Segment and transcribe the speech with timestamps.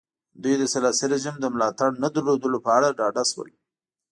[0.41, 3.49] دوی د سلاسي رژیم د ملاتړ نه درلودلو په اړه ډاډه شول.